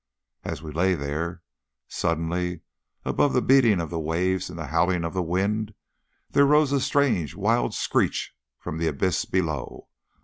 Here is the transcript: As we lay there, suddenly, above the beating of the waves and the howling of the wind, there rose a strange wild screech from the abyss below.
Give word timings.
As 0.43 0.63
we 0.63 0.71
lay 0.71 0.95
there, 0.95 1.43
suddenly, 1.87 2.61
above 3.05 3.33
the 3.33 3.39
beating 3.43 3.79
of 3.79 3.91
the 3.91 3.99
waves 3.99 4.49
and 4.49 4.57
the 4.57 4.65
howling 4.65 5.03
of 5.03 5.13
the 5.13 5.21
wind, 5.21 5.75
there 6.31 6.47
rose 6.47 6.71
a 6.71 6.81
strange 6.81 7.35
wild 7.35 7.75
screech 7.75 8.33
from 8.57 8.79
the 8.79 8.87
abyss 8.87 9.25
below. 9.25 9.89